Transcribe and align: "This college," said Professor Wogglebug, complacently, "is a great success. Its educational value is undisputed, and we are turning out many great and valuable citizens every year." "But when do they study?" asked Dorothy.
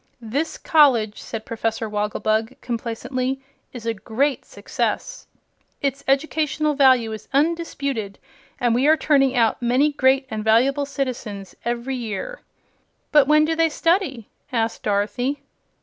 "This 0.19 0.57
college," 0.57 1.21
said 1.21 1.45
Professor 1.45 1.87
Wogglebug, 1.87 2.59
complacently, 2.61 3.39
"is 3.71 3.85
a 3.85 3.93
great 3.93 4.45
success. 4.45 5.27
Its 5.79 6.03
educational 6.07 6.73
value 6.73 7.11
is 7.11 7.27
undisputed, 7.33 8.17
and 8.59 8.73
we 8.73 8.87
are 8.87 8.97
turning 8.97 9.35
out 9.35 9.61
many 9.61 9.91
great 9.93 10.25
and 10.31 10.43
valuable 10.43 10.87
citizens 10.87 11.55
every 11.65 11.97
year." 11.97 12.41
"But 13.11 13.27
when 13.27 13.45
do 13.45 13.55
they 13.55 13.69
study?" 13.69 14.27
asked 14.51 14.81
Dorothy. 14.81 15.43